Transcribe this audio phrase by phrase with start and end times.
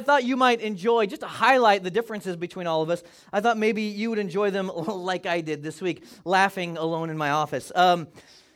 [0.00, 3.02] I thought you might enjoy, just to highlight the differences between all of us,
[3.34, 7.18] I thought maybe you would enjoy them like I did this week, laughing alone in
[7.18, 7.70] my office.
[7.74, 8.08] Um,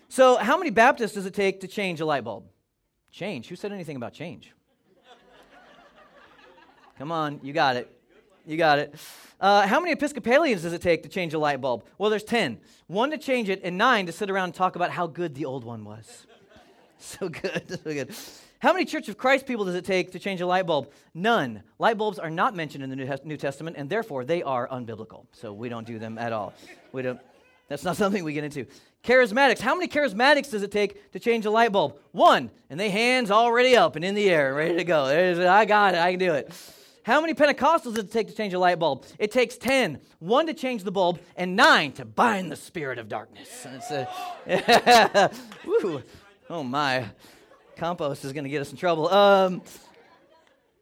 [0.09, 2.45] so, how many Baptists does it take to change a light bulb?
[3.12, 3.49] Change.
[3.49, 4.53] Who said anything about change?
[6.96, 7.95] Come on, you got it.
[8.47, 8.95] You got it.
[9.38, 11.85] Uh, how many Episcopalians does it take to change a light bulb?
[11.99, 12.58] Well, there's 10.
[12.87, 15.45] One to change it, and nine to sit around and talk about how good the
[15.45, 16.27] old one was.
[16.97, 18.15] So good, so good.
[18.65, 20.91] How many Church of Christ people does it take to change a light bulb?
[21.12, 21.62] None.
[21.78, 25.27] Light bulbs are not mentioned in the New Testament, and therefore they are unbiblical.
[25.32, 26.54] So we don't do them at all.
[26.90, 27.20] We don't.
[27.68, 28.64] That's not something we get into.
[29.04, 29.60] Charismatics.
[29.60, 31.98] How many charismatics does it take to change a light bulb?
[32.12, 32.50] One.
[32.70, 35.09] And they hands already up and in the air, ready to go.
[35.09, 36.01] There's, I got it.
[36.01, 36.51] I can do it.
[37.02, 39.04] How many Pentecostals does it take to change a light bulb?
[39.18, 40.01] It takes 10.
[40.20, 43.66] One to change the bulb, and nine to bind the spirit of darkness.
[44.46, 45.30] A,
[46.48, 47.10] oh my.
[47.77, 49.09] Compost is going to get us in trouble.
[49.09, 49.62] Um,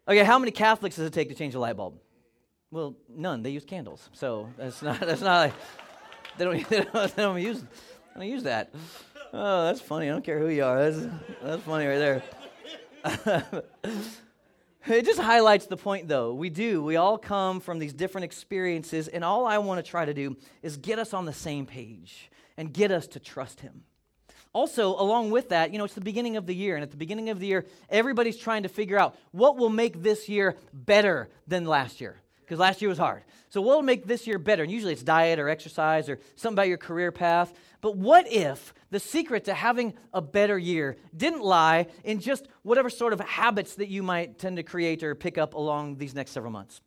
[0.06, 1.98] okay, how many Catholics does it take to change a light bulb?
[2.70, 3.42] Well, none.
[3.42, 4.08] They use candles.
[4.12, 5.55] So that's not, that's not like,
[6.39, 8.75] they don't, they don't, they don't use, they don't use that.
[9.33, 10.08] Oh, that's funny.
[10.08, 10.91] I don't care who you are.
[10.91, 11.06] That's,
[11.42, 12.22] that's funny right
[13.05, 13.62] there.
[14.86, 16.34] It just highlights the point, though.
[16.34, 16.83] We do.
[16.83, 20.36] We all come from these different experiences, and all I want to try to do
[20.61, 23.84] is get us on the same page and get us to trust Him.
[24.53, 26.97] Also, along with that, you know, it's the beginning of the year, and at the
[26.97, 31.28] beginning of the year, everybody's trying to figure out what will make this year better
[31.47, 32.20] than last year
[32.53, 33.22] because last year was hard.
[33.48, 34.62] So, what will make this year better?
[34.62, 37.53] And usually it's diet or exercise or something about your career path.
[37.81, 42.91] But what if the secret to having a better year didn't lie in just whatever
[42.91, 46.33] sort of habits that you might tend to create or pick up along these next
[46.33, 46.81] several months?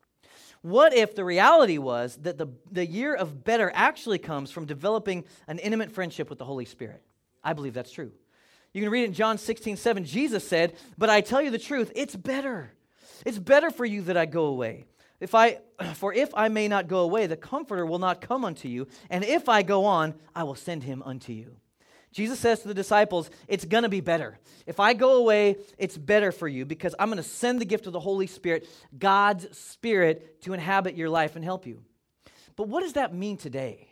[0.62, 5.26] What if the reality was that the, the year of better actually comes from developing
[5.48, 7.05] an intimate friendship with the Holy Spirit?
[7.46, 8.12] I believe that's true.
[8.74, 10.04] You can read it in John 16, 7.
[10.04, 12.74] Jesus said, But I tell you the truth, it's better.
[13.26, 14.84] It's better for you that I go away.
[15.22, 15.60] If I,
[15.94, 19.24] for if I may not go away, the Comforter will not come unto you, and
[19.24, 21.56] if I go on, I will send him unto you.
[22.12, 24.40] Jesus says to the disciples, It's going to be better.
[24.66, 27.88] If I go away, it's better for you because I'm going to send the gift
[27.88, 28.68] of the Holy Spirit,
[28.98, 31.84] God's Spirit, to inhabit your life and help you.
[32.56, 33.90] But what does that mean today?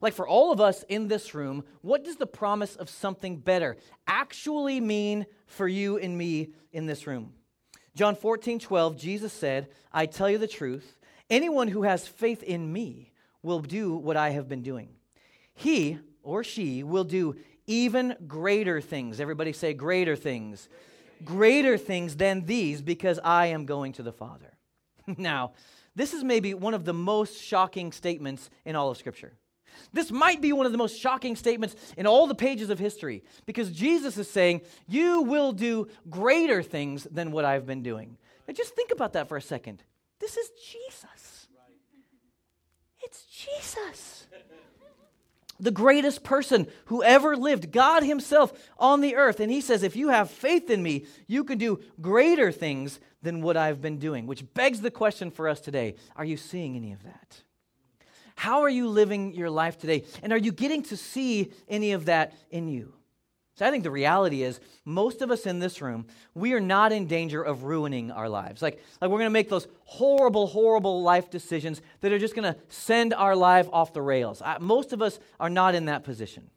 [0.00, 3.76] Like for all of us in this room, what does the promise of something better
[4.06, 7.34] actually mean for you and me in this room?
[7.94, 10.96] John 14, 12, Jesus said, I tell you the truth,
[11.28, 13.12] anyone who has faith in me
[13.42, 14.90] will do what I have been doing.
[15.52, 17.36] He or she will do
[17.66, 19.20] even greater things.
[19.20, 20.68] Everybody say, greater things.
[21.24, 24.56] Greater things than these because I am going to the Father.
[25.18, 25.52] now,
[25.94, 29.34] this is maybe one of the most shocking statements in all of Scripture.
[29.92, 33.22] This might be one of the most shocking statements in all the pages of history
[33.46, 38.16] because Jesus is saying, You will do greater things than what I've been doing.
[38.46, 39.82] Now, just think about that for a second.
[40.20, 41.48] This is Jesus.
[43.02, 44.26] It's Jesus.
[45.58, 49.40] The greatest person who ever lived, God Himself on the earth.
[49.40, 53.42] And He says, If you have faith in me, you can do greater things than
[53.42, 54.26] what I've been doing.
[54.26, 57.42] Which begs the question for us today Are you seeing any of that?
[58.40, 60.02] How are you living your life today?
[60.22, 62.94] And are you getting to see any of that in you?
[63.54, 66.90] So I think the reality is most of us in this room, we are not
[66.90, 68.62] in danger of ruining our lives.
[68.62, 72.50] Like, like we're going to make those horrible, horrible life decisions that are just going
[72.50, 74.40] to send our life off the rails.
[74.40, 76.48] I, most of us are not in that position.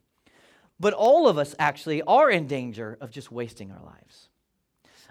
[0.80, 4.30] But all of us actually are in danger of just wasting our lives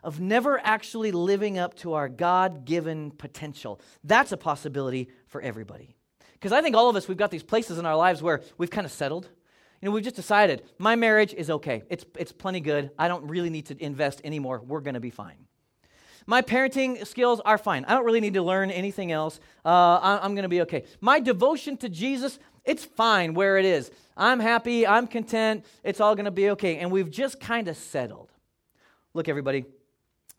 [0.03, 3.79] of never actually living up to our God given potential.
[4.03, 5.95] That's a possibility for everybody.
[6.43, 8.69] Because I think all of us, we've got these places in our lives where we've
[8.69, 9.29] kind of settled.
[9.81, 11.83] You know, we've just decided my marriage is okay.
[11.89, 12.91] It's, it's plenty good.
[12.99, 14.61] I don't really need to invest anymore.
[14.61, 15.37] We're going to be fine.
[16.25, 17.85] My parenting skills are fine.
[17.85, 19.39] I don't really need to learn anything else.
[19.63, 20.83] Uh, I'm going to be okay.
[20.99, 23.89] My devotion to Jesus, it's fine where it is.
[24.17, 24.85] I'm happy.
[24.85, 25.65] I'm content.
[25.81, 26.79] It's all going to be okay.
[26.79, 28.33] And we've just kind of settled.
[29.13, 29.63] Look, everybody,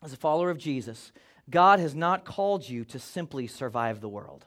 [0.02, 1.12] as a follower of Jesus,
[1.48, 4.44] God has not called you to simply survive the world.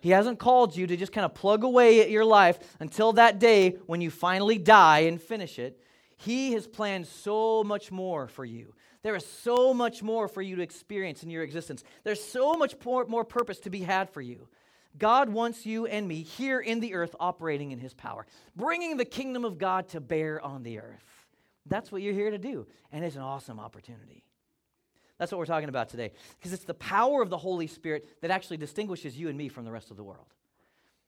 [0.00, 3.38] He hasn't called you to just kind of plug away at your life until that
[3.38, 5.80] day when you finally die and finish it.
[6.16, 8.74] He has planned so much more for you.
[9.02, 11.84] There is so much more for you to experience in your existence.
[12.02, 14.48] There's so much more, purpose to be had for you.
[14.98, 19.04] God wants you and me here in the earth operating in His power, bringing the
[19.04, 21.26] kingdom of God to bear on the earth.
[21.66, 24.24] That's what you're here to do, and it's an awesome opportunity.
[25.18, 26.12] That's what we're talking about today.
[26.38, 29.64] Because it's the power of the Holy Spirit that actually distinguishes you and me from
[29.64, 30.26] the rest of the world.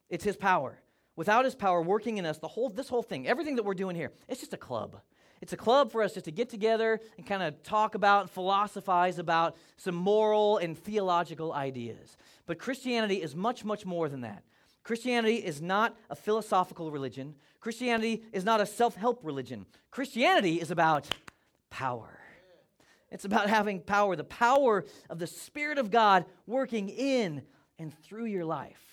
[0.09, 0.81] It's His power.
[1.17, 3.95] Without His power working in us, the whole, this whole thing, everything that we're doing
[3.95, 5.01] here, it's just a club.
[5.41, 8.31] It's a club for us just to get together and kind of talk about and
[8.31, 12.17] philosophize about some moral and theological ideas.
[12.47, 14.43] But Christianity is much, much more than that.
[14.83, 17.37] Christianity is not a philosophical religion.
[17.61, 19.67] Christianity is not a self help religion.
[19.91, 21.09] Christianity is about
[21.71, 22.20] power.
[23.11, 27.43] It's about having power, the power of the Spirit of God working in
[27.79, 28.91] and through your life.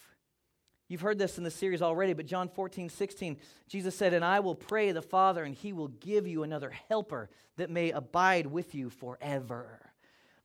[0.88, 3.38] You've heard this in the series already, but John 14, 16,
[3.68, 7.30] Jesus said, And I will pray the Father, and he will give you another helper
[7.58, 9.87] that may abide with you forever.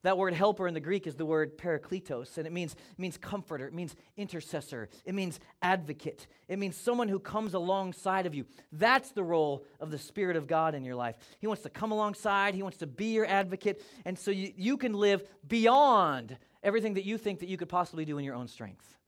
[0.02, 3.16] That word helper in the Greek is the word parakletos, and it means, it means
[3.16, 8.44] comforter, it means intercessor, it means advocate, it means someone who comes alongside of you.
[8.72, 11.16] That's the role of the Spirit of God in your life.
[11.38, 14.76] He wants to come alongside, He wants to be your advocate, and so you, you
[14.76, 18.48] can live beyond everything that you think that you could possibly do in your own
[18.48, 18.98] strength.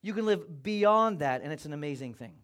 [0.00, 2.34] You can live beyond that, and it's an amazing thing.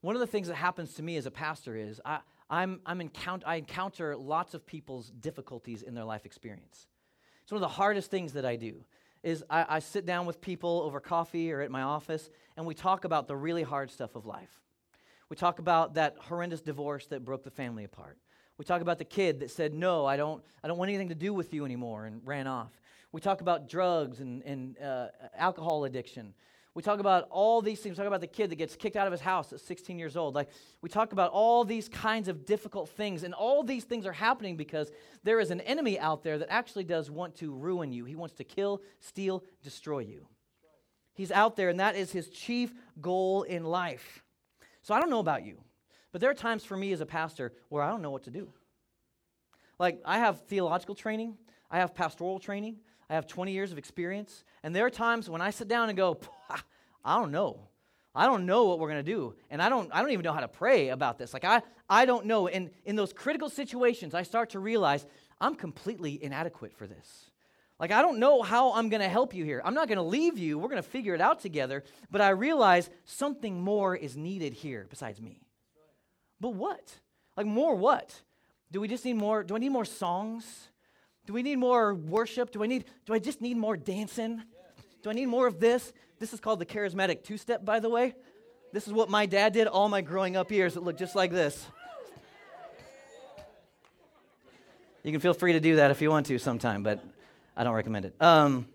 [0.00, 2.20] One of the things that happens to me as a pastor is I,
[2.50, 6.86] I'm, I'm encounter, I encounter lots of people's difficulties in their life experience.
[7.42, 8.84] It's one of the hardest things that I do
[9.22, 12.74] is I, I sit down with people over coffee or at my office, and we
[12.74, 14.60] talk about the really hard stuff of life.
[15.30, 18.18] We talk about that horrendous divorce that broke the family apart.
[18.58, 21.14] We talk about the kid that said, No, I don't, I don't want anything to
[21.14, 22.70] do with you anymore and ran off.
[23.10, 26.34] We talk about drugs and, and uh, alcohol addiction.
[26.74, 27.96] We talk about all these things.
[27.96, 30.16] We talk about the kid that gets kicked out of his house at 16 years
[30.16, 30.34] old.
[30.34, 30.48] Like,
[30.82, 33.22] we talk about all these kinds of difficult things.
[33.22, 34.90] And all these things are happening because
[35.22, 38.04] there is an enemy out there that actually does want to ruin you.
[38.04, 40.26] He wants to kill, steal, destroy you.
[41.14, 44.24] He's out there, and that is his chief goal in life.
[44.82, 45.60] So I don't know about you,
[46.10, 48.30] but there are times for me as a pastor where I don't know what to
[48.30, 48.52] do.
[49.78, 51.36] Like, I have theological training,
[51.70, 52.78] I have pastoral training,
[53.08, 54.44] I have 20 years of experience.
[54.62, 56.18] And there are times when I sit down and go,
[57.04, 57.68] I don't know.
[58.14, 59.34] I don't know what we're going to do.
[59.50, 61.34] And I don't, I don't even know how to pray about this.
[61.34, 62.46] Like, I, I don't know.
[62.46, 65.04] And in those critical situations, I start to realize
[65.40, 67.30] I'm completely inadequate for this.
[67.80, 69.60] Like, I don't know how I'm going to help you here.
[69.64, 70.58] I'm not going to leave you.
[70.58, 71.82] We're going to figure it out together.
[72.08, 75.40] But I realize something more is needed here besides me.
[76.40, 77.00] But what?
[77.36, 78.22] Like, more what?
[78.70, 79.42] Do we just need more?
[79.42, 80.68] Do I need more songs?
[81.26, 82.50] Do we need more worship?
[82.50, 84.42] Do I need do I just need more dancing?
[85.02, 85.92] Do I need more of this?
[86.18, 88.14] This is called the charismatic two-step, by the way.
[88.72, 90.76] This is what my dad did all my growing up years.
[90.76, 91.66] It looked just like this.
[95.02, 97.04] You can feel free to do that if you want to sometime, but
[97.56, 98.14] I don't recommend it.
[98.20, 98.66] Um,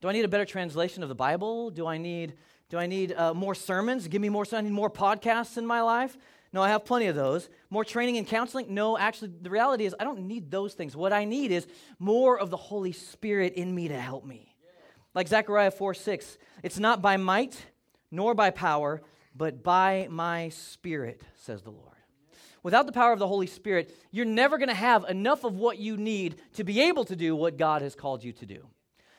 [0.00, 1.70] do I need a better translation of the Bible?
[1.70, 2.34] Do I need
[2.70, 4.08] do I need uh, more sermons?
[4.08, 4.44] Give me more.
[4.52, 6.16] I need more podcasts in my life.
[6.52, 7.48] No, I have plenty of those.
[7.68, 8.72] More training and counseling?
[8.74, 10.96] No, actually, the reality is I don't need those things.
[10.96, 11.66] What I need is
[11.98, 14.54] more of the Holy Spirit in me to help me.
[15.14, 17.66] Like Zechariah 4 6, it's not by might
[18.10, 19.02] nor by power,
[19.34, 21.84] but by my Spirit, says the Lord.
[22.62, 25.78] Without the power of the Holy Spirit, you're never going to have enough of what
[25.78, 28.66] you need to be able to do what God has called you to do.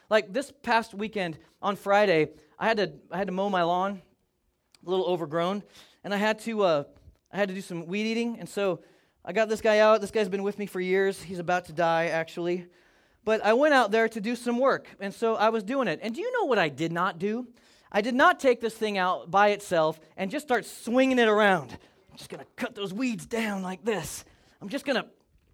[0.09, 4.01] Like this past weekend on Friday, I had to, I had to mow my lawn,
[4.85, 5.63] a little overgrown,
[6.03, 6.63] and I had to.
[6.63, 6.83] Uh,
[7.31, 8.81] I had to do some weed eating, and so
[9.23, 10.01] I got this guy out.
[10.01, 11.21] This guy's been with me for years.
[11.21, 12.67] He's about to die, actually.
[13.23, 15.99] But I went out there to do some work, and so I was doing it.
[16.01, 17.47] And do you know what I did not do?
[17.91, 21.71] I did not take this thing out by itself and just start swinging it around.
[22.11, 24.25] I'm just going to cut those weeds down like this.
[24.61, 25.07] I'm just going to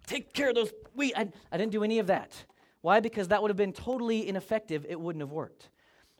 [0.06, 1.14] take care of those weeds.
[1.16, 2.32] I, I didn't do any of that.
[2.82, 3.00] Why?
[3.00, 4.86] Because that would have been totally ineffective.
[4.88, 5.70] It wouldn't have worked.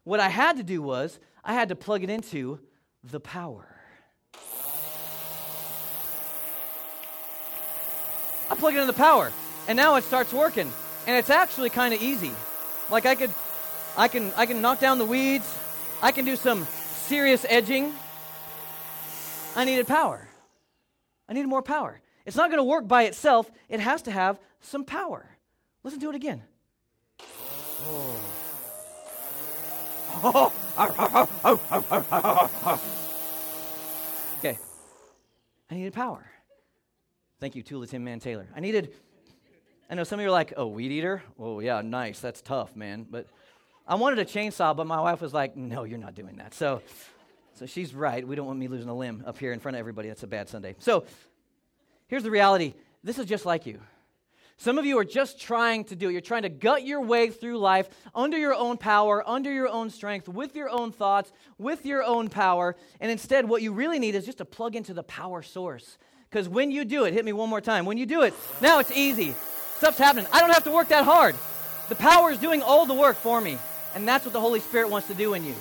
[0.05, 2.61] What I had to do was I had to plug it into
[3.05, 3.76] the power.
[8.51, 9.33] I plug it in the power,
[9.69, 10.73] and now it starts working.
[11.07, 12.33] And it's actually kind of easy.
[12.91, 13.31] Like I could,
[13.97, 15.59] I can, I can knock down the weeds.
[16.03, 16.67] I can do some
[17.07, 17.93] serious edging.
[19.55, 20.29] I needed power.
[21.29, 22.01] I needed more power.
[22.25, 23.51] It's not going to work by itself.
[23.69, 25.29] It has to have some power.
[25.83, 26.43] Listen to it again.
[27.85, 28.23] Oh.
[34.39, 34.59] okay.
[35.71, 36.25] I needed power.
[37.39, 38.47] Thank you, Tula Tim Man Taylor.
[38.57, 38.95] I needed,
[39.91, 41.23] I know some of you are like, oh, weed eater?
[41.39, 42.19] Oh, yeah, nice.
[42.19, 43.07] That's tough, man.
[43.09, 43.27] But
[43.87, 46.55] I wanted a chainsaw, but my wife was like, no, you're not doing that.
[46.55, 46.81] So,
[47.53, 48.27] so she's right.
[48.27, 50.09] We don't want me losing a limb up here in front of everybody.
[50.09, 50.77] That's a bad Sunday.
[50.79, 51.05] So
[52.09, 52.73] here's the reality
[53.05, 53.81] this is just like you.
[54.57, 56.13] Some of you are just trying to do it.
[56.13, 59.91] You're trying to gut your way through life under your own power, under your own
[59.91, 62.75] strength, with your own thoughts, with your own power.
[62.99, 65.99] And instead, what you really need is just to plug into the power source.
[66.31, 67.87] Because when you do it, hit me one more time.
[67.87, 69.35] When you do it, now it's easy.
[69.77, 70.27] Stuff's happening.
[70.33, 71.35] I don't have to work that hard.
[71.89, 73.59] The power is doing all the work for me.
[73.95, 75.55] And that's what the Holy Spirit wants to do in you.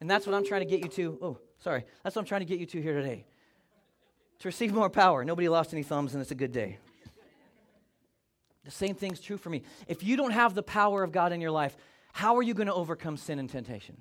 [0.00, 1.18] And that's what I'm trying to get you to.
[1.20, 1.84] Oh, sorry.
[2.02, 3.24] That's what I'm trying to get you to here today.
[4.40, 5.24] To receive more power.
[5.24, 6.78] Nobody lost any thumbs, and it's a good day.
[8.64, 9.62] The same thing's true for me.
[9.86, 11.76] If you don't have the power of God in your life,
[12.12, 13.96] how are you going to overcome sin and temptation?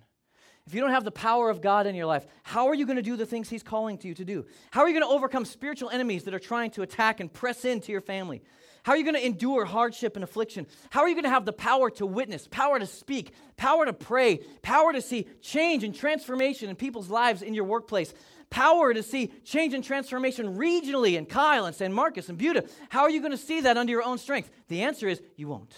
[0.68, 2.96] If you don't have the power of God in your life, how are you going
[2.96, 4.46] to do the things He's calling to you to do?
[4.72, 7.66] How are you going to overcome spiritual enemies that are trying to attack and press
[7.66, 8.42] into your family?
[8.82, 10.66] How are you going to endure hardship and affliction?
[10.90, 13.94] How are you going to have the power to witness, power to speak, power to
[13.94, 18.14] pray, power to see change and transformation in people's lives in your workplace?
[18.50, 22.64] Power to see change and transformation regionally in Kyle and San Marcos and Buda.
[22.90, 24.50] How are you going to see that under your own strength?
[24.68, 25.74] The answer is you won't.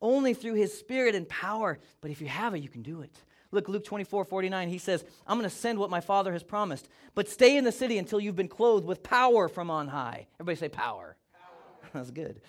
[0.00, 1.78] Only through his spirit and power.
[2.00, 3.16] But if you have it, you can do it.
[3.50, 6.88] Look, Luke 24, 49, he says, I'm going to send what my father has promised,
[7.14, 10.26] but stay in the city until you've been clothed with power from on high.
[10.38, 11.16] Everybody say power.
[11.32, 11.90] power.
[11.94, 12.42] That's good.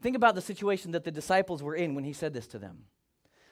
[0.00, 2.84] Think about the situation that the disciples were in when he said this to them.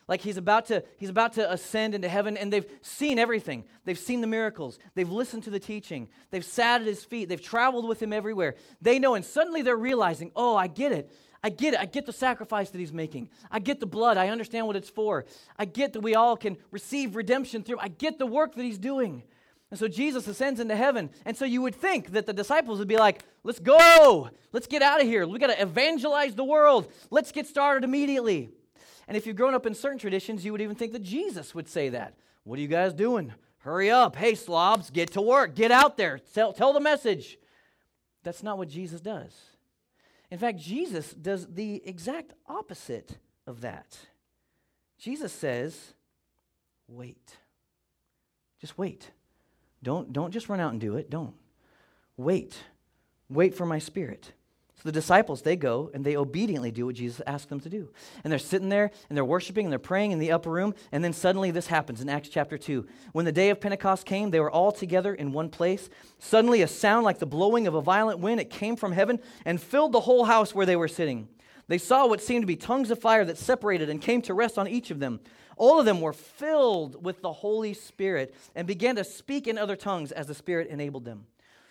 [0.09, 3.65] Like he's about to he's about to ascend into heaven and they've seen everything.
[3.85, 4.81] They've seen the miracles.
[4.97, 6.09] They've listened to the teaching.
[6.33, 7.29] They've sat at his feet.
[7.29, 8.57] They've traveled with him everywhere.
[8.83, 11.13] They know and suddenly they're realizing, "Oh, I get it.
[11.43, 11.81] I get it.
[11.81, 13.31] I get the sacrifice that he's making.
[13.51, 14.17] I get the blood.
[14.17, 15.25] I understand what it's for.
[15.57, 17.79] I get that we all can receive redemption through.
[17.81, 19.23] I get the work that he's doing.
[19.71, 21.11] And so Jesus ascends into heaven.
[21.25, 24.29] And so you would think that the disciples would be like, let's go.
[24.53, 25.27] Let's get out of here.
[25.27, 26.93] We got to evangelize the world.
[27.11, 28.51] Let's get started immediately.
[29.09, 31.69] And if you've grown up in certain traditions, you would even think that Jesus would
[31.69, 32.15] say that.
[32.45, 33.33] What are you guys doing?
[33.59, 34.17] Hurry up.
[34.17, 35.55] Hey, slobs, get to work.
[35.55, 36.19] Get out there.
[36.35, 37.39] Tell, tell the message.
[38.25, 39.33] That's not what Jesus does.
[40.31, 43.99] In fact, Jesus does the exact opposite of that.
[44.99, 45.95] Jesus says,
[46.87, 47.37] wait.
[48.61, 49.11] Just wait.
[49.83, 51.11] Don't, don't just run out and do it.
[51.11, 51.35] Don't.
[52.17, 52.59] Wait.
[53.29, 54.33] Wait for my spirit.
[54.81, 57.91] So the disciples, they go and they obediently do what Jesus asked them to do.
[58.25, 60.75] And they're sitting there and they're worshiping and they're praying in the upper room.
[60.91, 62.87] And then suddenly this happens in Acts chapter 2.
[63.13, 65.91] When the day of Pentecost came, they were all together in one place.
[66.19, 69.61] Suddenly, a sound like the blowing of a violent wind, it came from heaven and
[69.61, 71.29] filled the whole house where they were sitting.
[71.69, 74.57] They saw what seemed to be tongues of fire that separated and came to rest
[74.57, 75.21] on each of them.
[75.59, 79.77] All of them were filled with the Holy Spirit and began to speak in other
[79.77, 81.27] tongues as the Spirit enabled them.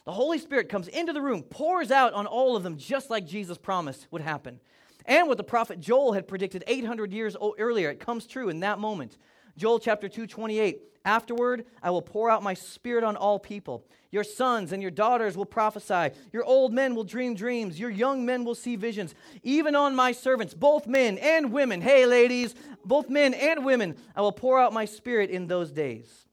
[0.06, 3.26] The Holy Spirit comes into the room, pours out on all of them, just like
[3.28, 4.60] Jesus promised would happen.
[5.06, 8.80] And what the prophet Joel had predicted 800 years earlier, it comes true in that
[8.80, 9.18] moment.
[9.58, 10.82] Joel chapter 2, 28.
[11.06, 13.86] Afterward, I will pour out my spirit on all people.
[14.12, 16.16] Your sons and your daughters will prophesy.
[16.34, 17.80] Your old men will dream dreams.
[17.80, 19.16] Your young men will see visions.
[19.44, 21.82] Even on my servants, both men and women.
[21.82, 22.54] Hey, ladies,
[22.84, 26.26] both men and women, I will pour out my spirit in those days.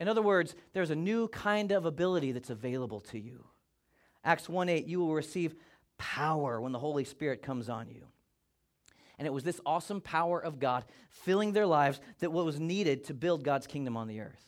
[0.00, 3.44] In other words, there's a new kind of ability that's available to you.
[4.24, 5.54] Acts 1 8, you will receive
[5.98, 8.06] power when the Holy Spirit comes on you.
[9.18, 13.04] And it was this awesome power of God filling their lives that what was needed
[13.04, 14.42] to build God's kingdom on the earth.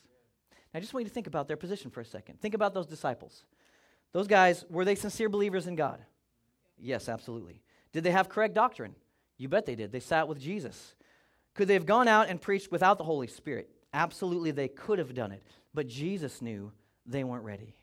[0.72, 2.40] Now, I just want you to think about their position for a second.
[2.40, 3.44] Think about those disciples.
[4.12, 6.02] Those guys, were they sincere believers in God?
[6.78, 7.60] Yes, absolutely.
[7.92, 8.94] Did they have correct doctrine?
[9.36, 9.92] You bet they did.
[9.92, 10.94] They sat with Jesus.
[11.54, 13.68] Could they have gone out and preached without the Holy Spirit?
[13.92, 15.42] Absolutely, they could have done it.
[15.74, 16.72] But Jesus knew
[17.06, 17.74] they weren't ready.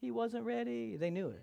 [0.00, 0.96] He wasn't ready.
[0.96, 1.42] They knew it.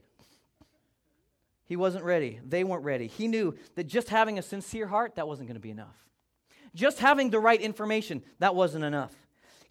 [1.65, 2.39] He wasn't ready.
[2.43, 3.07] They weren't ready.
[3.07, 5.95] He knew that just having a sincere heart, that wasn't going to be enough.
[6.73, 9.13] Just having the right information, that wasn't enough.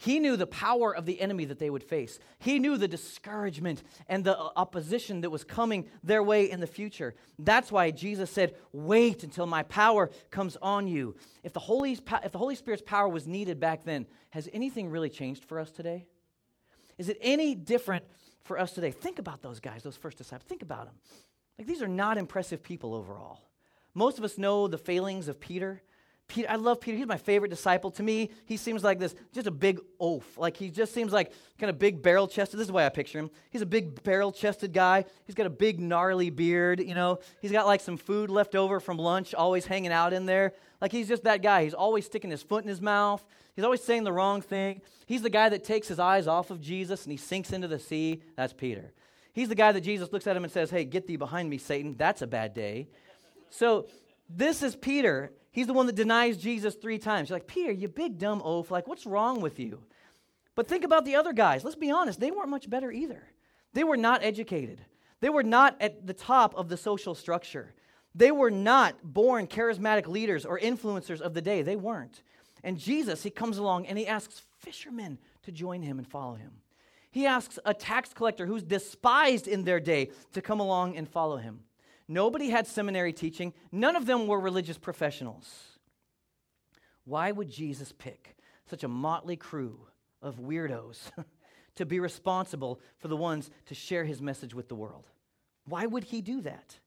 [0.01, 2.21] He knew the power of the enemy that they would face.
[2.39, 7.17] He knew the discouragement and the opposition that was coming their way in the future.
[7.37, 11.17] That's why Jesus said, Wait until my power comes on you.
[11.43, 15.11] If the, Holy, if the Holy Spirit's power was needed back then, has anything really
[15.11, 16.07] changed for us today?
[16.97, 18.05] Is it any different
[18.45, 18.93] for us today?
[18.93, 20.49] Think about those guys, those first disciples.
[20.49, 20.95] Think about them.
[21.59, 23.41] Like, these are not impressive people overall.
[23.95, 25.83] Most of us know the failings of Peter.
[26.29, 26.99] Peter, I love Peter.
[26.99, 27.91] He's my favorite disciple.
[27.93, 30.37] To me, he seems like this, just a big oaf.
[30.37, 32.59] Like he just seems like kind of big barrel chested.
[32.59, 33.31] This is the way I picture him.
[33.51, 35.07] He's a big barrel chested guy.
[35.25, 37.21] He's got a big gnarly beard, you know.
[37.41, 40.53] He's got like some food left over from lunch, always hanging out in there.
[40.83, 41.65] Like he's just that guy.
[41.65, 43.25] He's always sticking his foot in his mouth.
[43.57, 44.83] He's always saying the wrong thing.
[45.07, 47.79] He's the guy that takes his eyes off of Jesus and he sinks into the
[47.79, 48.21] sea.
[48.37, 48.93] That's Peter.
[49.33, 51.57] He's the guy that Jesus looks at him and says, Hey, get thee behind me,
[51.57, 51.95] Satan.
[51.97, 52.89] That's a bad day.
[53.49, 53.87] So
[54.29, 55.33] this is Peter.
[55.51, 57.29] He's the one that denies Jesus three times.
[57.29, 58.71] You're like, Peter, you big dumb oaf.
[58.71, 59.83] Like, what's wrong with you?
[60.55, 61.65] But think about the other guys.
[61.65, 63.23] Let's be honest, they weren't much better either.
[63.75, 64.81] They were not educated,
[65.21, 67.75] they were not at the top of the social structure.
[68.15, 71.63] They were not born charismatic leaders or influencers of the day.
[71.63, 72.23] They weren't.
[72.65, 76.53] And Jesus, he comes along and he asks fishermen to join him and follow him.
[77.11, 81.37] He asks a tax collector who's despised in their day to come along and follow
[81.37, 81.61] him.
[82.09, 85.79] Nobody had seminary teaching, none of them were religious professionals.
[87.05, 88.37] Why would Jesus pick
[88.69, 89.81] such a motley crew
[90.23, 91.11] of weirdos
[91.77, 95.09] to be responsible for the ones to share his message with the world.
[95.65, 96.79] Why would he do that?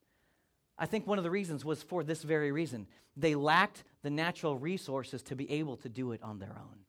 [0.78, 2.86] I think one of the reasons was for this very reason.
[3.16, 6.80] They lacked the natural resources to be able to do it on their own.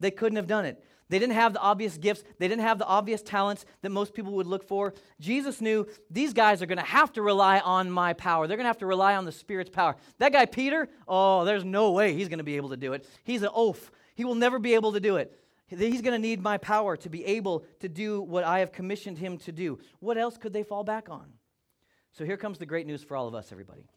[0.00, 0.82] They couldn't have done it.
[1.08, 2.24] They didn't have the obvious gifts.
[2.38, 4.92] They didn't have the obvious talents that most people would look for.
[5.20, 8.46] Jesus knew these guys are going to have to rely on my power.
[8.46, 9.96] They're going to have to rely on the Spirit's power.
[10.18, 13.08] That guy, Peter, oh, there's no way he's going to be able to do it.
[13.22, 13.92] He's an oaf.
[14.16, 15.38] He will never be able to do it.
[15.68, 19.18] He's going to need my power to be able to do what I have commissioned
[19.18, 19.78] him to do.
[20.00, 21.26] What else could they fall back on?
[22.12, 23.88] So here comes the great news for all of us, everybody.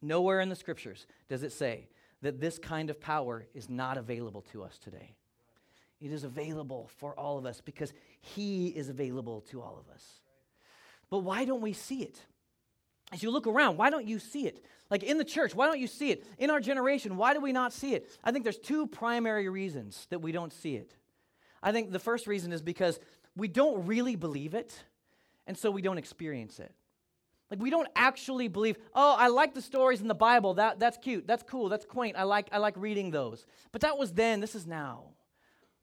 [0.00, 1.88] Nowhere in the scriptures does it say
[2.26, 5.14] that this kind of power is not available to us today.
[6.00, 10.04] It is available for all of us because He is available to all of us.
[11.08, 12.20] But why don't we see it?
[13.12, 14.64] As you look around, why don't you see it?
[14.90, 16.26] Like in the church, why don't you see it?
[16.36, 18.10] In our generation, why do we not see it?
[18.24, 20.96] I think there's two primary reasons that we don't see it.
[21.62, 22.98] I think the first reason is because
[23.36, 24.76] we don't really believe it,
[25.46, 26.74] and so we don't experience it.
[27.50, 30.54] Like we don't actually believe, oh, I like the stories in the Bible.
[30.54, 31.26] That, that's cute.
[31.26, 31.68] That's cool.
[31.68, 32.16] That's quaint.
[32.16, 33.46] I like, I like reading those.
[33.72, 34.40] But that was then.
[34.40, 35.04] This is now.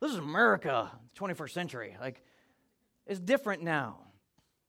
[0.02, 1.98] This is America, 21st century.
[2.00, 2.22] Like,
[3.08, 4.00] it's different now.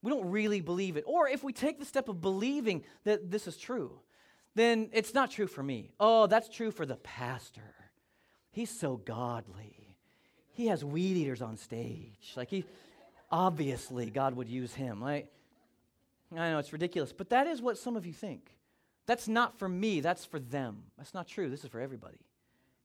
[0.02, 1.04] We don't really believe it.
[1.06, 4.00] Or if we take the step of believing that this is true,
[4.54, 5.90] then it's not true for me.
[5.98, 7.74] Oh, that's true for the pastor.
[8.52, 9.96] He's so godly.
[10.52, 12.34] He has weed eaters on stage.
[12.36, 12.64] Like he
[13.30, 15.00] obviously God would use him.
[15.00, 15.32] Like
[16.32, 18.56] I know it's ridiculous, but that is what some of you think.
[19.06, 20.84] That's not for me, that's for them.
[20.96, 21.50] That's not true.
[21.50, 22.18] This is for everybody.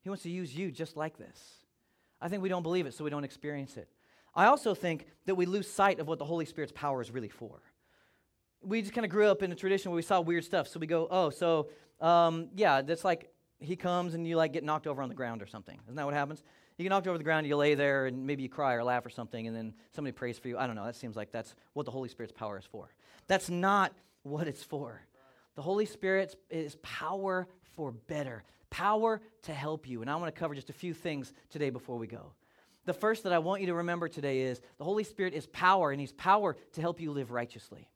[0.02, 1.66] He wants to use you just like this.
[2.22, 3.90] I think we don't believe it, so we don't experience it.
[4.36, 7.30] I also think that we lose sight of what the Holy Spirit's power is really
[7.30, 7.62] for.
[8.62, 10.80] We just kind of grew up in a tradition where we saw weird stuff, so
[10.80, 11.70] we go, oh, so
[12.02, 15.42] um, yeah, that's like he comes and you like get knocked over on the ground
[15.42, 15.78] or something.
[15.86, 16.44] Isn't that what happens?
[16.78, 19.06] You get knocked over the ground, you lay there, and maybe you cry or laugh
[19.06, 20.58] or something, and then somebody prays for you.
[20.58, 20.86] I don't know.
[20.86, 22.90] That seems like that's what the Holy Spirit's power is for.
[23.30, 23.94] That's not
[24.24, 25.02] what it's for.
[25.56, 30.02] The Holy Spirit is power for better power to help you.
[30.02, 32.34] And I want to cover just a few things today before we go.
[32.86, 35.92] The first that I want you to remember today is the Holy Spirit is power,
[35.92, 37.90] and He's power to help you live righteously.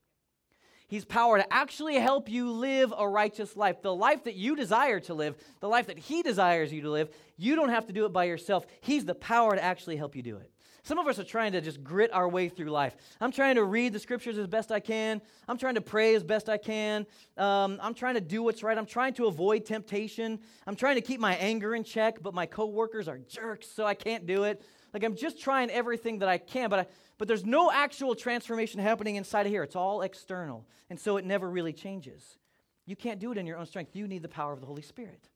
[0.87, 3.81] He's power to actually help you live a righteous life.
[3.81, 7.09] The life that you desire to live, the life that He desires you to live,
[7.37, 8.65] you don't have to do it by yourself.
[8.81, 10.51] He's the power to actually help you do it.
[10.85, 12.93] Some of us are trying to just grit our way through life.
[13.21, 15.21] I'm trying to read the scriptures as best I can.
[15.47, 17.05] I'm trying to pray as best I can.
[17.37, 18.77] Um, I'm trying to do what's right.
[18.77, 20.39] I'm trying to avoid temptation.
[20.67, 23.93] I'm trying to keep my anger in check, but my coworkers are jerks, so I
[23.93, 24.61] can't do it.
[24.93, 26.85] Like I'm just trying everything that I can, but I,
[27.17, 29.63] but there's no actual transformation happening inside of here.
[29.63, 32.37] It's all external, and so it never really changes.
[32.85, 33.95] You can't do it in your own strength.
[33.95, 35.29] You need the power of the Holy Spirit.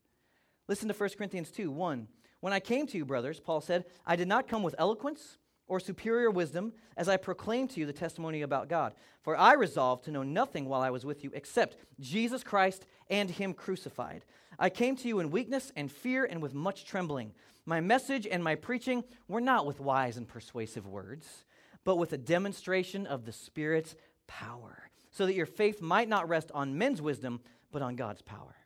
[0.68, 2.06] Listen to 1 Corinthians 2 1.
[2.40, 5.80] When I came to you, brothers, Paul said, I did not come with eloquence or
[5.80, 8.94] superior wisdom as I proclaimed to you the testimony about God.
[9.22, 13.30] For I resolved to know nothing while I was with you except Jesus Christ and
[13.30, 14.24] Him crucified.
[14.58, 17.32] I came to you in weakness and fear and with much trembling.
[17.66, 21.44] My message and my preaching were not with wise and persuasive words,
[21.84, 23.94] but with a demonstration of the Spirit's
[24.26, 28.56] power, so that your faith might not rest on men's wisdom, but on God's power.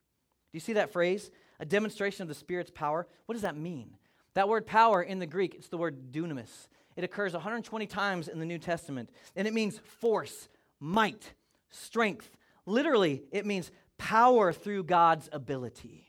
[0.52, 1.30] Do you see that phrase?
[1.62, 3.06] A demonstration of the Spirit's power.
[3.26, 3.92] What does that mean?
[4.34, 6.66] That word power in the Greek, it's the word dunamis.
[6.96, 10.48] It occurs 120 times in the New Testament, and it means force,
[10.80, 11.34] might,
[11.70, 12.28] strength.
[12.66, 16.08] Literally, it means power through God's ability.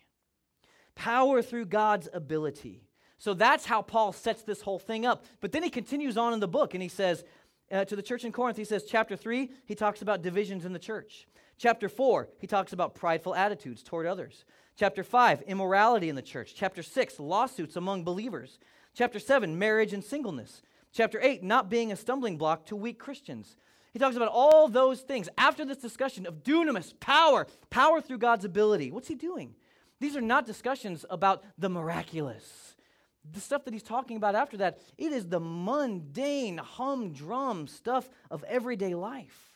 [0.95, 2.87] Power through God's ability.
[3.19, 5.23] So that's how Paul sets this whole thing up.
[5.39, 7.23] But then he continues on in the book and he says
[7.71, 10.73] uh, to the church in Corinth, he says, chapter 3, he talks about divisions in
[10.73, 11.27] the church.
[11.57, 14.45] Chapter 4, he talks about prideful attitudes toward others.
[14.75, 16.53] Chapter 5, immorality in the church.
[16.55, 18.59] Chapter 6, lawsuits among believers.
[18.95, 20.61] Chapter 7, marriage and singleness.
[20.91, 23.55] Chapter 8, not being a stumbling block to weak Christians.
[23.91, 28.45] He talks about all those things after this discussion of dunamis, power, power through God's
[28.45, 28.91] ability.
[28.91, 29.55] What's he doing?
[29.99, 32.75] These are not discussions about the miraculous.
[33.31, 38.43] The stuff that he's talking about after that, it is the mundane, humdrum stuff of
[38.45, 39.52] everyday life.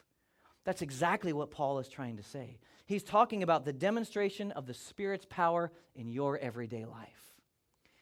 [0.68, 2.58] That's exactly what Paul is trying to say.
[2.86, 7.38] He's talking about the demonstration of the Spirit's power in your everyday life.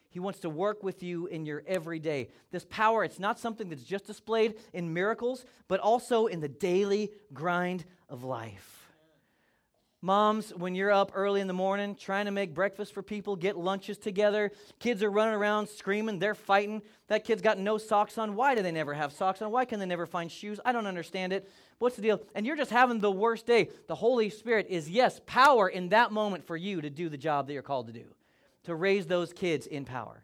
[0.09, 2.29] He wants to work with you in your everyday.
[2.49, 7.11] This power, it's not something that's just displayed in miracles, but also in the daily
[7.35, 8.75] grind of life.
[10.01, 13.57] Moms, when you're up early in the morning trying to make breakfast for people, get
[13.57, 16.81] lunches together, kids are running around screaming, they're fighting.
[17.09, 18.35] That kid's got no socks on.
[18.35, 19.51] Why do they never have socks on?
[19.51, 20.59] Why can they never find shoes?
[20.65, 21.51] I don't understand it.
[21.79, 22.21] What's the deal?
[22.33, 23.69] And you're just having the worst day.
[23.87, 27.47] The Holy Spirit is, yes, power in that moment for you to do the job
[27.47, 28.05] that you're called to do,
[28.63, 30.23] to raise those kids in power.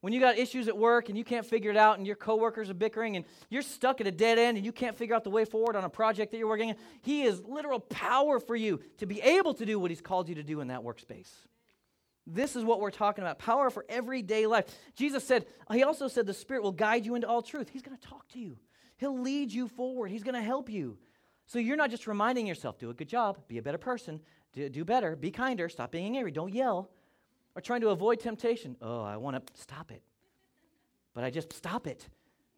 [0.00, 2.70] When you got issues at work and you can't figure it out and your coworkers
[2.70, 5.30] are bickering and you're stuck at a dead end and you can't figure out the
[5.30, 8.80] way forward on a project that you're working on, He is literal power for you
[8.98, 11.30] to be able to do what He's called you to do in that workspace.
[12.28, 14.66] This is what we're talking about power for everyday life.
[14.94, 17.70] Jesus said, He also said the Spirit will guide you into all truth.
[17.72, 18.56] He's going to talk to you,
[18.98, 20.98] He'll lead you forward, He's going to help you.
[21.46, 24.20] So you're not just reminding yourself, do a good job, be a better person,
[24.52, 26.90] do, do better, be kinder, stop being angry, don't yell
[27.58, 28.76] or trying to avoid temptation.
[28.80, 30.00] Oh, I want to stop it.
[31.12, 32.08] But I just stop it.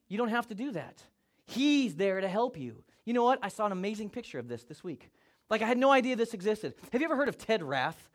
[0.09, 1.03] You don't have to do that.
[1.47, 2.85] He's there to help you.
[3.07, 3.39] You know what?
[3.43, 5.09] I saw an amazing picture of this this week.
[5.49, 6.75] Like, I had no idea this existed.
[6.93, 8.11] Have you ever heard of Ted Rath?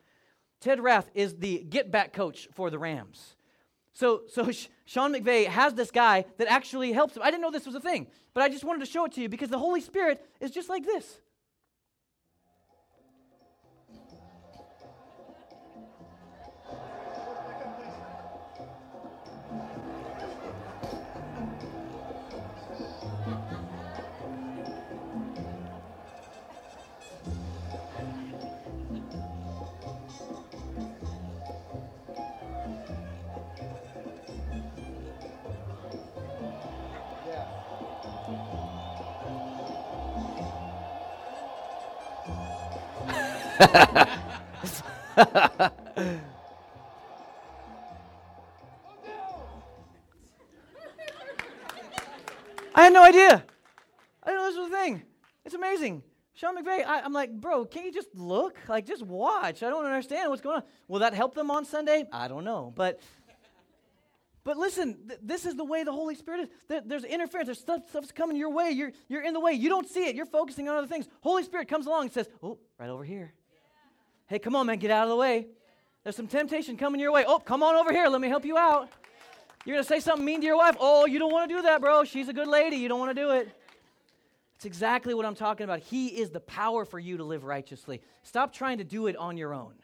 [0.60, 3.34] Ted Rath is the get back coach for the Rams.
[3.96, 4.50] So, so
[4.84, 7.22] Sean McVay has this guy that actually helps him.
[7.22, 9.22] I didn't know this was a thing, but I just wanted to show it to
[9.22, 11.20] you because the Holy Spirit is just like this.
[43.58, 43.70] I
[52.74, 53.44] had no idea.
[54.22, 55.02] I didn't know this was a thing.
[55.44, 56.02] It's amazing.
[56.34, 58.58] Sean McVay, I, am like, bro, can't you just look?
[58.68, 59.62] Like, just watch.
[59.62, 60.62] I don't understand what's going on.
[60.86, 62.04] Will that help them on Sunday?
[62.12, 62.74] I don't know.
[62.76, 63.00] But
[64.46, 66.48] but listen, th- this is the way the Holy Spirit is.
[66.68, 67.46] There, there's interference.
[67.46, 68.70] There's stuff, stuff's coming your way.
[68.70, 69.52] You're, you're in the way.
[69.54, 70.14] You don't see it.
[70.14, 71.08] You're focusing on other things.
[71.20, 73.34] Holy Spirit comes along and says, oh, right over here.
[74.28, 75.46] Hey, come on, man, get out of the way.
[76.02, 77.24] There's some temptation coming your way.
[77.26, 78.06] Oh, come on over here.
[78.08, 78.88] Let me help you out.
[79.64, 80.76] You're going to say something mean to your wife.
[80.78, 82.04] Oh, you don't want to do that, bro.
[82.04, 82.76] She's a good lady.
[82.76, 83.48] You don't want to do it.
[84.56, 85.80] It's exactly what I'm talking about.
[85.80, 88.00] He is the power for you to live righteously.
[88.22, 89.74] Stop trying to do it on your own.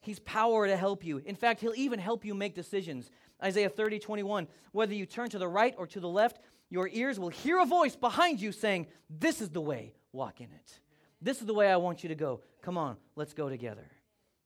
[0.00, 1.18] He's power to help you.
[1.18, 3.10] In fact, he'll even help you make decisions.
[3.42, 4.48] Isaiah 30, 21.
[4.72, 7.66] Whether you turn to the right or to the left, your ears will hear a
[7.66, 10.80] voice behind you saying, This is the way, walk in it.
[11.20, 12.40] This is the way I want you to go.
[12.62, 13.86] Come on, let's go together.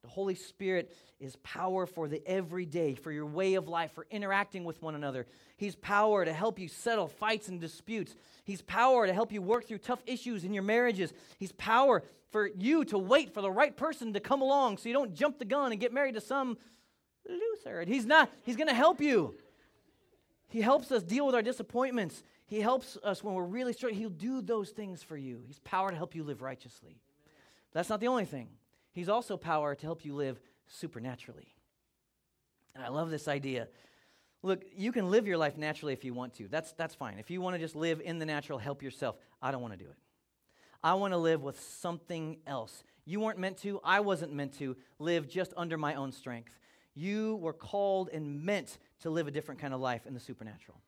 [0.03, 4.65] The Holy Spirit is power for the everyday, for your way of life, for interacting
[4.65, 5.27] with one another.
[5.57, 8.17] He's power to help you settle fights and disputes.
[8.45, 11.13] He's power to help you work through tough issues in your marriages.
[11.39, 14.95] He's power for you to wait for the right person to come along so you
[14.95, 16.59] don't jump the gun and get married to some
[17.29, 17.85] loser.
[17.85, 19.37] He's not, he's going to help you.
[20.49, 22.25] He helps us deal with our disappointments.
[22.47, 24.01] He helps us when we're really struggling.
[24.01, 25.43] He'll do those things for you.
[25.47, 26.99] He's power to help you live righteously.
[27.73, 28.49] That's not the only thing.
[28.93, 31.55] He's also power to help you live supernaturally.
[32.75, 33.69] And I love this idea.
[34.43, 36.49] Look, you can live your life naturally if you want to.
[36.49, 37.19] That's, that's fine.
[37.19, 39.17] If you want to just live in the natural, help yourself.
[39.41, 39.97] I don't want to do it.
[40.83, 42.83] I want to live with something else.
[43.05, 46.59] You weren't meant to, I wasn't meant to live just under my own strength.
[46.95, 50.81] You were called and meant to live a different kind of life in the supernatural.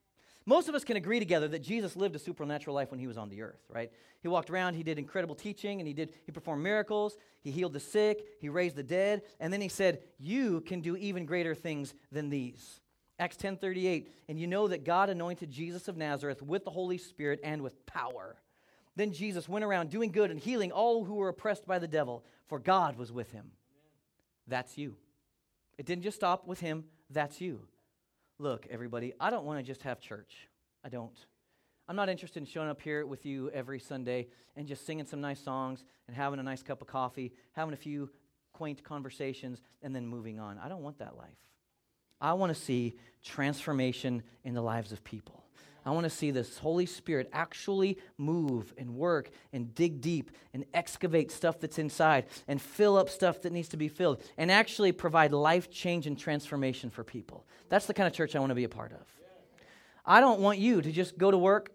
[0.47, 3.17] Most of us can agree together that Jesus lived a supernatural life when he was
[3.17, 3.91] on the earth, right?
[4.21, 7.73] He walked around, he did incredible teaching, and he did he performed miracles, he healed
[7.73, 11.55] the sick, he raised the dead, and then he said, "You can do even greater
[11.55, 12.81] things than these."
[13.19, 17.41] Acts 10:38, and you know that God anointed Jesus of Nazareth with the Holy Spirit
[17.43, 18.37] and with power.
[18.97, 22.25] Then Jesus went around doing good and healing all who were oppressed by the devil,
[22.47, 23.53] for God was with him.
[24.47, 24.97] That's you.
[25.79, 27.67] It didn't just stop with him, that's you.
[28.39, 30.49] Look, everybody, I don't want to just have church.
[30.85, 31.17] I don't.
[31.87, 35.21] I'm not interested in showing up here with you every Sunday and just singing some
[35.21, 38.11] nice songs and having a nice cup of coffee, having a few
[38.53, 40.59] quaint conversations, and then moving on.
[40.59, 41.37] I don't want that life.
[42.21, 45.44] I want to see transformation in the lives of people.
[45.85, 50.65] I want to see this Holy Spirit actually move and work and dig deep and
[50.73, 54.93] excavate stuff that's inside and fill up stuff that needs to be filled and actually
[54.93, 57.47] provide life change and transformation for people.
[57.69, 59.07] That's the kind of church I want to be a part of.
[60.07, 61.71] I don't want you to just go to work,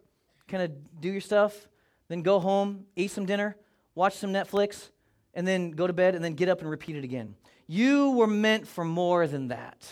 [0.47, 1.67] kind of do your stuff,
[2.07, 3.55] then go home, eat some dinner,
[3.95, 4.89] watch some Netflix,
[5.33, 7.35] and then go to bed and then get up and repeat it again.
[7.67, 9.87] You were meant for more than that.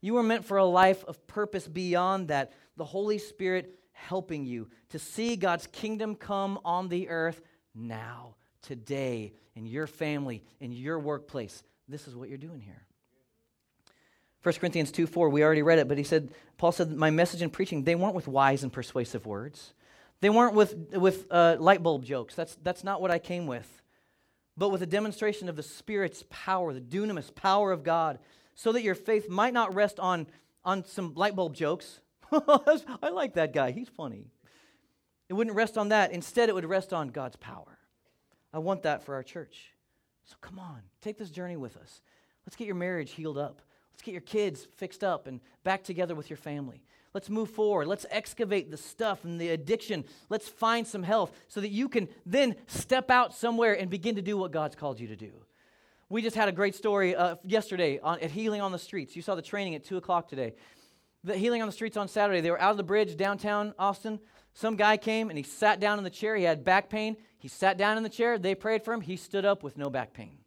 [0.00, 4.68] You were meant for a life of purpose beyond that the Holy Spirit helping you
[4.90, 7.40] to see God's kingdom come on the earth
[7.74, 11.62] now, today, in your family, in your workplace.
[11.88, 12.84] This is what you're doing here.
[14.42, 17.42] 1 Corinthians 2 4, we already read it, but he said, Paul said, My message
[17.42, 19.74] and preaching, they weren't with wise and persuasive words.
[20.20, 22.34] They weren't with, with uh, light bulb jokes.
[22.34, 23.82] That's, that's not what I came with.
[24.56, 28.18] But with a demonstration of the Spirit's power, the dunamis power of God,
[28.54, 30.26] so that your faith might not rest on
[30.64, 32.00] on some light bulb jokes.
[33.02, 33.70] I like that guy.
[33.70, 34.26] He's funny.
[35.28, 36.12] It wouldn't rest on that.
[36.12, 37.78] Instead, it would rest on God's power.
[38.52, 39.72] I want that for our church.
[40.24, 42.00] So come on, take this journey with us.
[42.46, 43.62] Let's get your marriage healed up.
[43.92, 46.82] Let's get your kids fixed up and back together with your family.
[47.14, 47.88] Let's move forward.
[47.88, 50.04] Let's excavate the stuff and the addiction.
[50.28, 54.22] Let's find some health so that you can then step out somewhere and begin to
[54.22, 55.32] do what God's called you to do.
[56.10, 59.16] We just had a great story uh, yesterday on, at Healing on the Streets.
[59.16, 60.54] You saw the training at 2 o'clock today.
[61.24, 62.40] The Healing on the Streets on Saturday.
[62.40, 64.20] They were out of the bridge downtown Austin.
[64.54, 66.36] Some guy came and he sat down in the chair.
[66.36, 67.16] He had back pain.
[67.38, 68.38] He sat down in the chair.
[68.38, 69.00] They prayed for him.
[69.00, 70.38] He stood up with no back pain.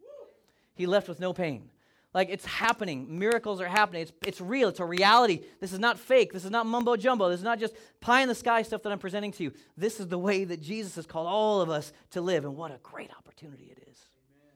[0.75, 1.69] He left with no pain.
[2.13, 3.19] Like it's happening.
[3.19, 4.01] Miracles are happening.
[4.01, 4.67] It's, it's real.
[4.69, 5.41] It's a reality.
[5.61, 6.33] This is not fake.
[6.33, 7.29] This is not mumbo jumbo.
[7.29, 9.53] This is not just pie in the sky stuff that I'm presenting to you.
[9.77, 12.43] This is the way that Jesus has called all of us to live.
[12.43, 13.97] And what a great opportunity it is.
[14.17, 14.53] Amen.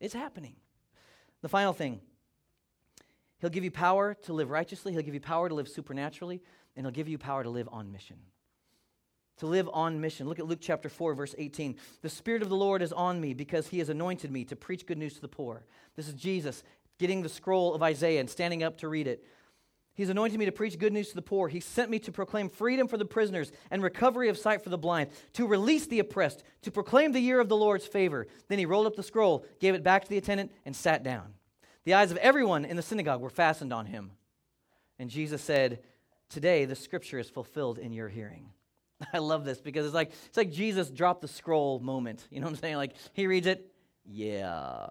[0.00, 0.54] It's happening.
[1.42, 2.00] The final thing
[3.44, 6.40] He'll give you power to live righteously, He'll give you power to live supernaturally,
[6.74, 8.16] and He'll give you power to live on mission
[9.36, 10.26] to live on mission.
[10.28, 11.76] Look at Luke chapter 4, verse 18.
[12.00, 14.86] The Spirit of the Lord is on me because he has anointed me to preach
[14.86, 15.66] good news to the poor.
[15.94, 16.62] This is Jesus
[16.98, 19.24] getting the scroll of Isaiah and standing up to read it.
[19.92, 21.48] He's anointed me to preach good news to the poor.
[21.48, 24.78] He sent me to proclaim freedom for the prisoners and recovery of sight for the
[24.78, 28.26] blind, to release the oppressed, to proclaim the year of the Lord's favor.
[28.48, 31.34] Then he rolled up the scroll, gave it back to the attendant, and sat down.
[31.84, 34.12] The eyes of everyone in the synagogue were fastened on him.
[34.98, 35.80] And Jesus said,
[36.28, 38.50] Today the scripture is fulfilled in your hearing.
[39.12, 42.26] I love this because it's like it's like Jesus dropped the scroll moment.
[42.30, 42.76] You know what I'm saying?
[42.76, 43.70] Like he reads it,
[44.06, 44.86] yeah.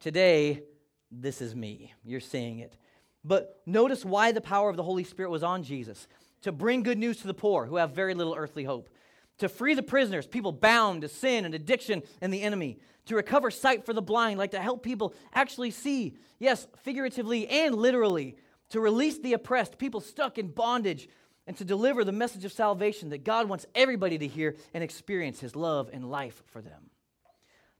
[0.00, 0.62] Today,
[1.10, 1.92] this is me.
[2.04, 2.76] You're seeing it.
[3.24, 6.06] But notice why the power of the Holy Spirit was on Jesus
[6.42, 8.90] to bring good news to the poor who have very little earthly hope,
[9.38, 13.50] to free the prisoners, people bound to sin and addiction and the enemy, to recover
[13.50, 18.36] sight for the blind, like to help people actually see, yes, figuratively and literally,
[18.70, 21.08] to release the oppressed, people stuck in bondage,
[21.46, 25.40] and to deliver the message of salvation that God wants everybody to hear and experience
[25.40, 26.90] his love and life for them.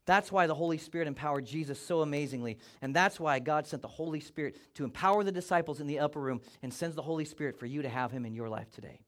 [0.07, 2.59] That's why the Holy Spirit empowered Jesus so amazingly.
[2.83, 6.21] And that's why God sent the Holy Spirit to empower the disciples in the upper
[6.21, 9.01] room and sends the Holy Spirit for you to have him in your life today.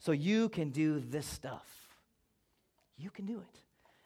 [0.00, 1.79] So you can do this stuff.
[3.00, 3.60] You can do it.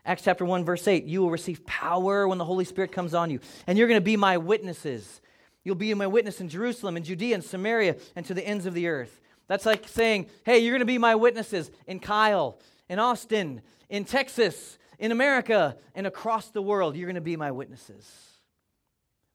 [0.06, 3.30] Acts chapter 1, verse 8 you will receive power when the Holy Spirit comes on
[3.30, 5.20] you, and you're going to be my witnesses.
[5.64, 8.74] You'll be my witness in Jerusalem, in Judea, and Samaria, and to the ends of
[8.74, 9.20] the earth.
[9.46, 14.04] That's like saying, hey, you're going to be my witnesses in Kyle, in Austin, in
[14.04, 16.96] Texas, in America, and across the world.
[16.96, 18.06] You're going to be my witnesses.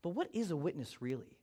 [0.02, 1.38] But what is a witness really?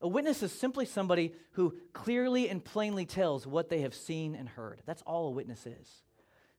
[0.00, 4.48] A witness is simply somebody who clearly and plainly tells what they have seen and
[4.48, 4.82] heard.
[4.84, 6.02] That's all a witness is.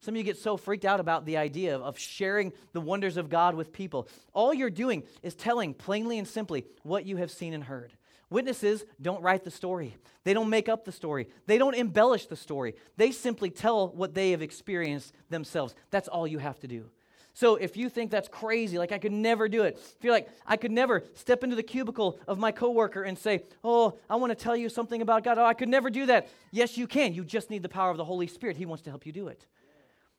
[0.01, 3.29] Some of you get so freaked out about the idea of sharing the wonders of
[3.29, 4.07] God with people.
[4.33, 7.93] All you're doing is telling plainly and simply what you have seen and heard.
[8.29, 9.95] Witnesses don't write the story.
[10.23, 11.27] They don't make up the story.
[11.45, 12.75] They don't embellish the story.
[12.97, 15.75] They simply tell what they have experienced themselves.
[15.91, 16.89] That's all you have to do.
[17.35, 20.29] So if you think that's crazy, like I could never do it, if you're like,
[20.47, 24.31] I could never step into the cubicle of my coworker and say, Oh, I want
[24.31, 25.37] to tell you something about God.
[25.37, 26.29] Oh, I could never do that.
[26.51, 27.13] Yes, you can.
[27.13, 28.55] You just need the power of the Holy Spirit.
[28.55, 29.45] He wants to help you do it.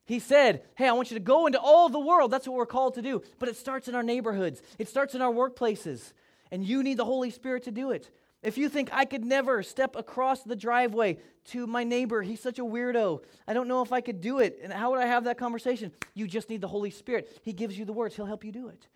[0.07, 2.31] He said, Hey, I want you to go into all the world.
[2.31, 3.21] That's what we're called to do.
[3.37, 6.13] But it starts in our neighborhoods, it starts in our workplaces
[6.51, 8.09] and you need the Holy Spirit to do it.
[8.43, 12.59] If you think I could never step across the driveway to my neighbor, he's such
[12.59, 13.21] a weirdo.
[13.47, 14.59] I don't know if I could do it.
[14.63, 15.91] And how would I have that conversation?
[16.13, 17.41] You just need the Holy Spirit.
[17.43, 18.87] He gives you the words, He'll help you do it.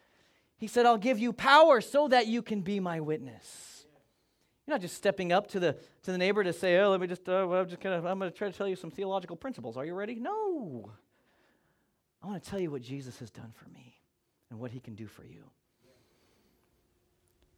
[0.58, 3.71] He said, I'll give you power so that you can be my witness.
[4.72, 7.06] You're not just stepping up to the, to the neighbor to say, oh, let me
[7.06, 9.76] just, uh, I'm just of, I'm going to try to tell you some theological principles.
[9.76, 10.16] Are you ready?
[10.16, 10.90] No.
[12.24, 14.00] I want to tell you what Jesus has done for me
[14.50, 15.44] and what he can do for you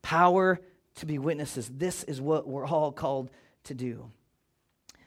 [0.01, 0.59] power
[0.95, 1.69] to be witnesses.
[1.69, 3.29] This is what we're all called
[3.65, 4.09] to do.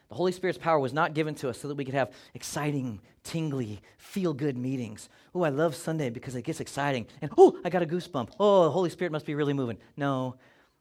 [0.08, 3.00] The Holy Spirit's power was not given to us so that we could have exciting,
[3.24, 5.08] tingly, feel good meetings.
[5.34, 7.08] Oh, I love Sunday because it gets exciting.
[7.20, 8.30] And oh, I got a goosebump.
[8.38, 9.78] Oh, the Holy Spirit must be really moving.
[9.96, 10.36] No,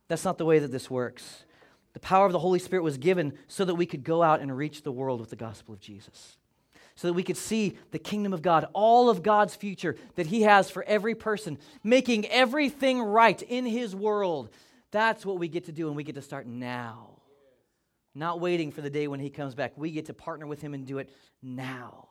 [0.07, 1.45] that's not the way that this works.
[1.93, 4.55] The power of the Holy Spirit was given so that we could go out and
[4.55, 6.37] reach the world with the gospel of Jesus
[6.95, 10.43] so that we could see the kingdom of God, all of God's future that He
[10.43, 14.49] has for every person, making everything right in His world.
[14.91, 17.09] That's what we get to do, and we get to start now.
[18.13, 19.73] Not waiting for the day when He comes back.
[19.75, 21.09] We get to partner with Him and do it
[21.43, 22.07] now.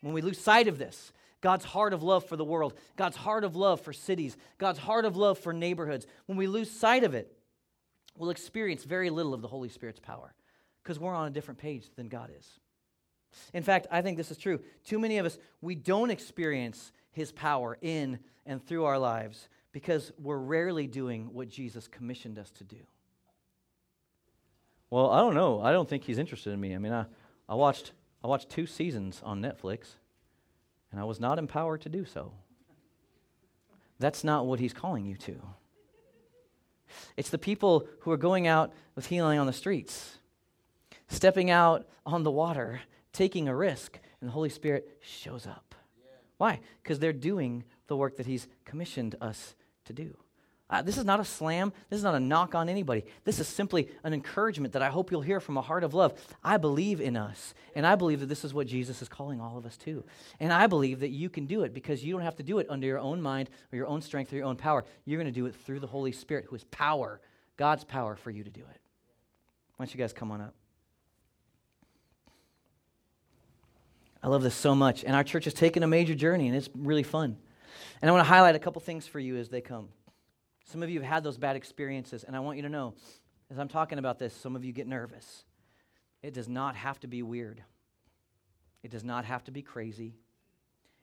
[0.00, 1.12] When we lose sight of this,
[1.44, 5.04] God's heart of love for the world, God's heart of love for cities, God's heart
[5.04, 7.36] of love for neighborhoods, when we lose sight of it,
[8.16, 10.32] we'll experience very little of the Holy Spirit's power
[10.82, 12.48] because we're on a different page than God is.
[13.52, 14.58] In fact, I think this is true.
[14.86, 20.12] Too many of us, we don't experience his power in and through our lives because
[20.18, 22.78] we're rarely doing what Jesus commissioned us to do.
[24.88, 25.60] Well, I don't know.
[25.60, 26.74] I don't think he's interested in me.
[26.74, 27.04] I mean, I,
[27.46, 29.96] I watched I watched two seasons on Netflix,
[30.94, 32.30] and I was not empowered to do so.
[33.98, 35.34] That's not what he's calling you to.
[37.16, 40.18] It's the people who are going out with healing on the streets,
[41.08, 42.80] stepping out on the water,
[43.12, 45.74] taking a risk, and the Holy Spirit shows up.
[46.36, 46.60] Why?
[46.80, 50.16] Because they're doing the work that He's commissioned us to do.
[50.70, 51.72] Uh, this is not a slam.
[51.90, 53.04] This is not a knock on anybody.
[53.24, 56.14] This is simply an encouragement that I hope you'll hear from a heart of love.
[56.42, 59.58] I believe in us, and I believe that this is what Jesus is calling all
[59.58, 60.04] of us to.
[60.40, 62.66] And I believe that you can do it because you don't have to do it
[62.70, 64.84] under your own mind or your own strength or your own power.
[65.04, 67.20] You're going to do it through the Holy Spirit, who is power,
[67.58, 68.80] God's power for you to do it.
[69.76, 70.54] Why don't you guys come on up?
[74.22, 75.04] I love this so much.
[75.04, 77.36] And our church has taken a major journey, and it's really fun.
[78.00, 79.90] And I want to highlight a couple things for you as they come.
[80.64, 82.94] Some of you have had those bad experiences, and I want you to know,
[83.50, 85.44] as I'm talking about this, some of you get nervous.
[86.22, 87.62] It does not have to be weird,
[88.82, 90.14] it does not have to be crazy,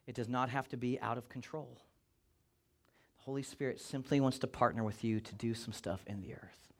[0.08, 1.78] it does not have to be out of control.
[3.18, 6.34] The Holy Spirit simply wants to partner with you to do some stuff in the
[6.34, 6.74] earth.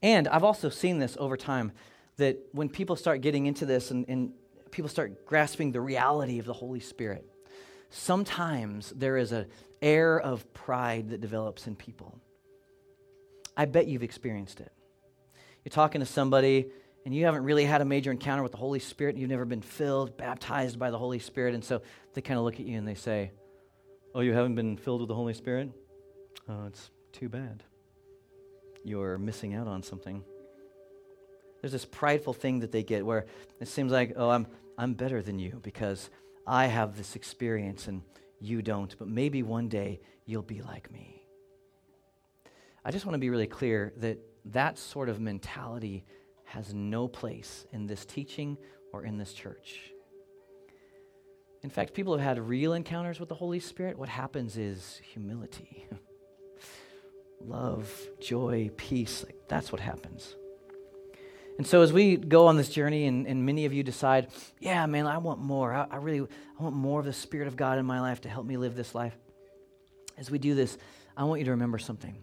[0.00, 1.72] And I've also seen this over time
[2.16, 4.32] that when people start getting into this and, and
[4.70, 7.26] people start grasping the reality of the Holy Spirit,
[7.90, 9.46] sometimes there is an
[9.82, 12.20] air of pride that develops in people.
[13.56, 14.72] I bet you've experienced it.
[15.64, 16.70] You're talking to somebody
[17.04, 19.62] and you haven't really had a major encounter with the Holy Spirit, you've never been
[19.62, 21.80] filled, baptized by the Holy Spirit, and so
[22.12, 23.32] they kind of look at you and they say,
[24.14, 25.70] Oh, you haven't been filled with the Holy Spirit?
[26.48, 27.62] Oh, it's too bad.
[28.84, 30.24] You're missing out on something.
[31.60, 33.26] There's this prideful thing that they get where
[33.60, 36.10] it seems like, oh, I'm, I'm better than you because
[36.46, 38.02] I have this experience and
[38.40, 41.22] you don't, but maybe one day you'll be like me.
[42.84, 46.04] I just want to be really clear that that sort of mentality
[46.44, 48.56] has no place in this teaching
[48.92, 49.92] or in this church.
[51.62, 53.98] In fact, people have had real encounters with the Holy Spirit.
[53.98, 55.86] What happens is humility,
[57.40, 59.24] love, joy, peace.
[59.24, 60.36] Like, that's what happens.
[61.60, 64.28] And so as we go on this journey, and, and many of you decide,
[64.60, 65.74] yeah, man, I want more.
[65.74, 68.30] I, I really I want more of the Spirit of God in my life to
[68.30, 69.14] help me live this life.
[70.16, 70.78] As we do this,
[71.18, 72.16] I want you to remember something.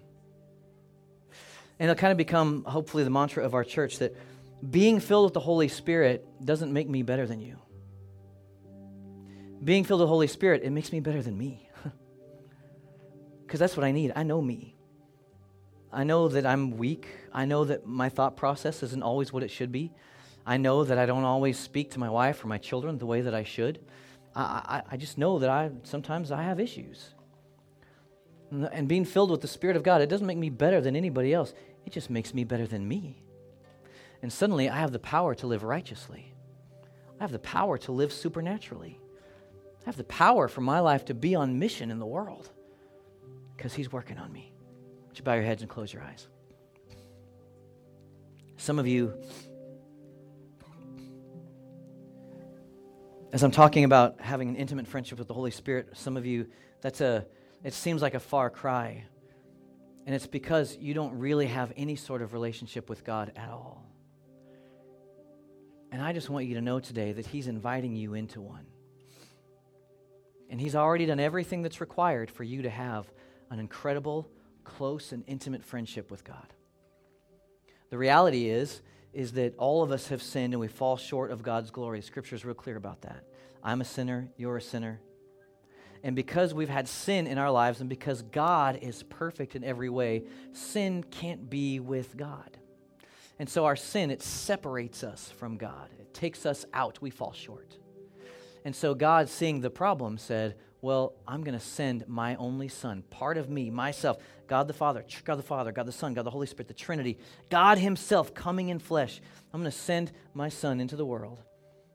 [1.78, 4.16] And it'll kind of become, hopefully, the mantra of our church that
[4.68, 7.58] being filled with the Holy Spirit doesn't make me better than you.
[9.64, 11.70] Being filled with the Holy Spirit, it makes me better than me.
[13.46, 14.14] Because that's what I need.
[14.16, 14.77] I know me.
[15.92, 17.08] I know that I'm weak.
[17.34, 19.92] I know that my thought process isn't always what it should be.
[20.46, 23.22] I know that I don't always speak to my wife or my children the way
[23.22, 23.80] that I should.
[24.36, 27.14] I, I, I just know that I sometimes I have issues.
[28.50, 31.34] And being filled with the Spirit of God, it doesn't make me better than anybody
[31.34, 31.54] else.
[31.86, 33.22] It just makes me better than me.
[34.22, 36.34] And suddenly I have the power to live righteously.
[37.20, 39.00] I have the power to live supernaturally.
[39.82, 42.50] I have the power for my life to be on mission in the world
[43.56, 44.54] because He's working on me.
[45.18, 46.28] Would you bow your heads and close your eyes?
[48.58, 49.16] Some of you,
[53.34, 56.46] as I'm talking about having an intimate friendship with the Holy Spirit, some of you,
[56.82, 57.26] that's a,
[57.64, 59.06] it seems like a far cry.
[60.06, 63.84] And it's because you don't really have any sort of relationship with God at all.
[65.92, 68.68] And I just want you to know today that He's inviting you into one.
[70.52, 73.12] And He's already done everything that's required for you to have
[73.50, 74.30] an incredible
[74.68, 76.54] close and intimate friendship with God.
[77.90, 78.82] The reality is,
[79.14, 82.02] is that all of us have sinned and we fall short of God's glory.
[82.02, 83.24] Scripture is real clear about that.
[83.64, 85.00] I'm a sinner, you're a sinner.
[86.04, 89.90] And because we've had sin in our lives and because God is perfect in every
[89.90, 92.58] way, sin can't be with God.
[93.40, 95.90] And so our sin, it separates us from God.
[96.00, 97.02] It takes us out.
[97.02, 97.78] We fall short.
[98.66, 103.04] And so God, seeing the problem, said, Well, I'm going to send my only son,
[103.10, 104.18] part of me, myself.
[104.48, 107.18] God the Father, God the Father, God the Son, God the Holy Spirit, the Trinity,
[107.50, 109.20] God Himself coming in flesh.
[109.54, 111.42] I'm going to send my Son into the world,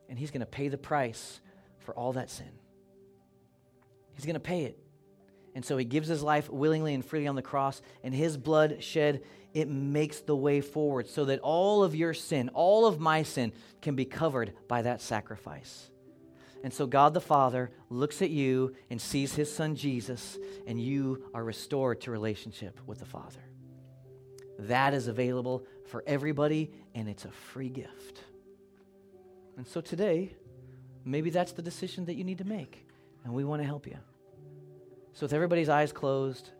[0.08, 1.40] and He's going to pay the price
[1.78, 2.50] for all that sin.
[4.14, 4.78] He's going to pay it.
[5.54, 8.82] And so He gives His life willingly and freely on the cross, and His blood
[8.82, 9.22] shed,
[9.54, 13.52] it makes the way forward so that all of your sin, all of my sin,
[13.80, 15.88] can be covered by that sacrifice.
[16.64, 21.24] And so God the Father looks at you and sees his son Jesus, and you
[21.34, 23.40] are restored to relationship with the Father.
[24.58, 28.20] That is available for everybody, and it's a free gift.
[29.56, 30.34] And so today,
[31.04, 32.86] maybe that's the decision that you need to make,
[33.24, 33.98] and we want to help you.
[35.14, 36.50] So, with everybody's eyes closed,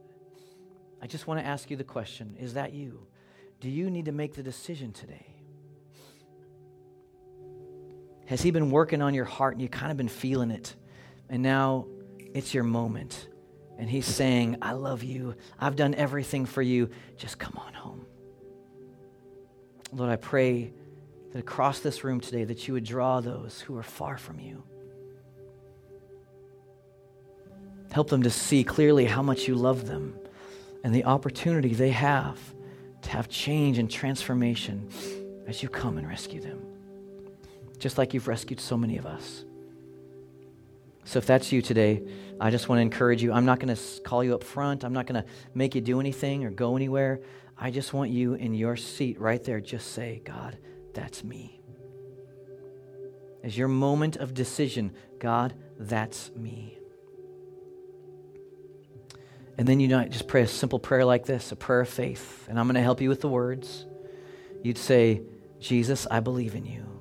[1.00, 3.06] I just want to ask you the question Is that you?
[3.60, 5.31] Do you need to make the decision today?
[8.32, 10.74] Has He been working on your heart and you've kind of been feeling it?
[11.28, 11.84] And now
[12.32, 13.28] it's your moment.
[13.78, 15.34] And He's saying, I love you.
[15.60, 16.88] I've done everything for you.
[17.18, 18.06] Just come on home.
[19.92, 20.72] Lord, I pray
[21.32, 24.62] that across this room today that you would draw those who are far from you.
[27.90, 30.18] Help them to see clearly how much you love them
[30.82, 32.38] and the opportunity they have
[33.02, 34.88] to have change and transformation
[35.46, 36.62] as you come and rescue them,
[37.82, 39.44] just like you've rescued so many of us.
[41.04, 42.00] So, if that's you today,
[42.40, 43.32] I just want to encourage you.
[43.32, 45.98] I'm not going to call you up front, I'm not going to make you do
[45.98, 47.20] anything or go anywhere.
[47.58, 50.56] I just want you in your seat right there, just say, God,
[50.94, 51.60] that's me.
[53.42, 56.78] As your moment of decision, God, that's me.
[59.58, 62.46] And then you might just pray a simple prayer like this, a prayer of faith.
[62.48, 63.86] And I'm going to help you with the words.
[64.62, 65.22] You'd say,
[65.60, 66.91] Jesus, I believe in you.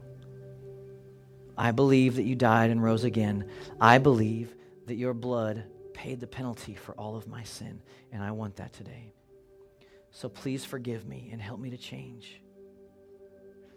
[1.58, 3.50] I believe that you died and rose again.
[3.80, 4.56] I believe
[4.88, 7.82] that your blood paid the penalty for all of my sin.
[8.12, 9.14] And I want that today.
[10.12, 12.42] So please forgive me and help me to change.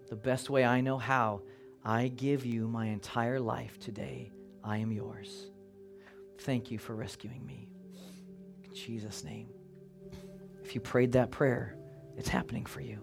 [0.09, 1.43] The best way I know how,
[1.85, 4.33] I give you my entire life today.
[4.62, 5.51] I am yours.
[6.41, 7.68] Thank you for rescuing me.
[8.64, 9.49] In Jesus' name.
[10.62, 11.77] If you prayed that prayer,
[12.16, 13.01] it's happening for you.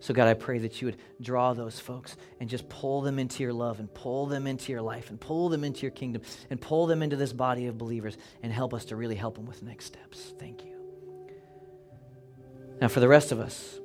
[0.00, 3.42] So, God, I pray that you would draw those folks and just pull them into
[3.42, 6.60] your love and pull them into your life and pull them into your kingdom and
[6.60, 9.62] pull them into this body of believers and help us to really help them with
[9.62, 10.32] next steps.
[10.38, 10.74] Thank you.
[12.80, 13.80] Now, for the rest of us,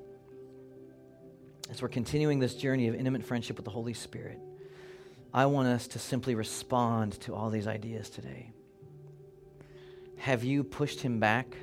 [1.71, 4.39] as we're continuing this journey of intimate friendship with the Holy Spirit,
[5.33, 8.51] I want us to simply respond to all these ideas today.
[10.17, 11.57] Have you pushed him back?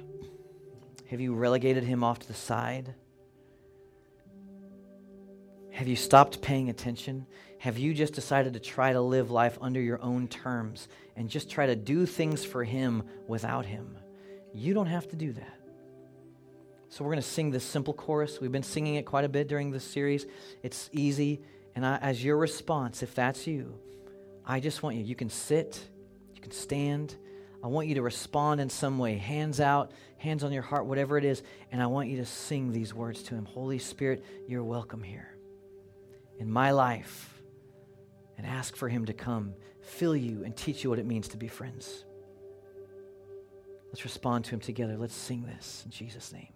[1.09, 2.95] Have you relegated him off to the side?
[5.81, 7.25] Have you stopped paying attention?
[7.57, 11.49] Have you just decided to try to live life under your own terms and just
[11.49, 13.97] try to do things for him without him?
[14.53, 15.59] You don't have to do that.
[16.91, 18.43] So, we're going to sing this simple chorus.
[18.43, 20.27] We've been singing it quite a bit during this series.
[20.63, 21.41] It's easy.
[21.75, 23.73] And I, as your response, if that's you,
[24.45, 25.83] I just want you, you can sit,
[26.35, 27.17] you can stand,
[27.65, 31.17] I want you to respond in some way, hands out, hands on your heart, whatever
[31.17, 34.63] it is, and I want you to sing these words to Him Holy Spirit, you're
[34.63, 35.40] welcome here
[36.41, 37.41] in my life,
[38.37, 41.37] and ask for Him to come, fill you, and teach you what it means to
[41.37, 42.05] be friends.
[43.89, 44.97] Let's respond to Him together.
[44.97, 46.53] Let's sing this in Jesus' name.